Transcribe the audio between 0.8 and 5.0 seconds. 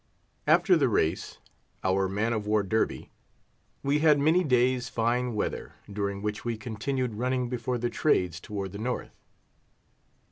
race (our man of war Derby) we had many days